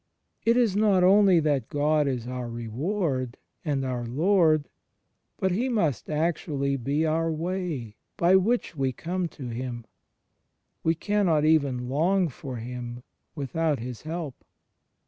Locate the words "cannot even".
10.95-11.87